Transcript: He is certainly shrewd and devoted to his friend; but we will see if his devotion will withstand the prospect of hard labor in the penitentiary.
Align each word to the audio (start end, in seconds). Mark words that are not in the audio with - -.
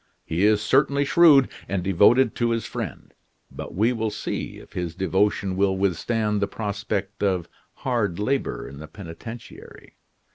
He 0.25 0.45
is 0.45 0.63
certainly 0.63 1.05
shrewd 1.05 1.47
and 1.69 1.83
devoted 1.83 2.33
to 2.37 2.49
his 2.49 2.65
friend; 2.65 3.13
but 3.51 3.75
we 3.75 3.93
will 3.93 4.09
see 4.09 4.57
if 4.57 4.73
his 4.73 4.95
devotion 4.95 5.55
will 5.55 5.77
withstand 5.77 6.41
the 6.41 6.47
prospect 6.47 7.21
of 7.21 7.47
hard 7.85 8.17
labor 8.17 8.67
in 8.67 8.79
the 8.79 8.87
penitentiary. 8.87 9.97